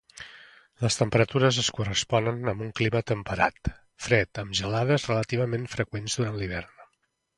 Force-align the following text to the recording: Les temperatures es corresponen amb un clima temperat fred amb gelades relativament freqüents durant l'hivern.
Les 0.83 0.95
temperatures 0.99 1.59
es 1.63 1.67
corresponen 1.79 2.49
amb 2.53 2.65
un 2.67 2.71
clima 2.79 3.01
temperat 3.11 3.71
fred 4.07 4.41
amb 4.45 4.57
gelades 4.61 5.07
relativament 5.13 5.69
freqüents 5.75 6.17
durant 6.23 6.41
l'hivern. 6.41 6.75